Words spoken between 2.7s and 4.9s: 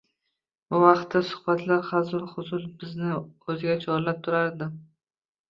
bizni o‘ziga chorlab turardi.